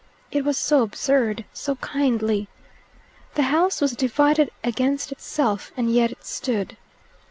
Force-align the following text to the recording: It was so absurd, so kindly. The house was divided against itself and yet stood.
It 0.31 0.43
was 0.43 0.57
so 0.57 0.81
absurd, 0.81 1.45
so 1.53 1.75
kindly. 1.75 2.47
The 3.35 3.43
house 3.43 3.81
was 3.81 3.91
divided 3.95 4.49
against 4.63 5.11
itself 5.11 5.71
and 5.77 5.93
yet 5.93 6.15
stood. 6.25 6.75